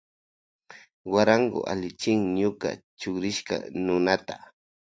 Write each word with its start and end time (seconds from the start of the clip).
Guarango 1.11 1.61
allichin 1.73 2.21
ñuka 2.39 2.69
chukrishkata 2.99 3.67
nunata. 3.85 4.35